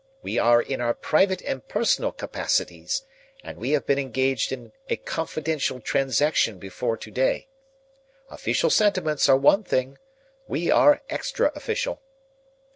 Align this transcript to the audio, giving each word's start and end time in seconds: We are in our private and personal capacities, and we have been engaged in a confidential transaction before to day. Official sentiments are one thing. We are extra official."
We 0.23 0.39
are 0.39 0.63
in 0.63 0.81
our 0.81 0.95
private 0.95 1.43
and 1.43 1.67
personal 1.67 2.11
capacities, 2.11 3.03
and 3.43 3.59
we 3.59 3.69
have 3.73 3.85
been 3.85 3.99
engaged 3.99 4.51
in 4.51 4.71
a 4.89 4.95
confidential 4.95 5.79
transaction 5.79 6.57
before 6.57 6.97
to 6.97 7.11
day. 7.11 7.49
Official 8.31 8.71
sentiments 8.71 9.29
are 9.29 9.37
one 9.37 9.63
thing. 9.63 9.99
We 10.47 10.71
are 10.71 11.03
extra 11.07 11.51
official." 11.53 12.01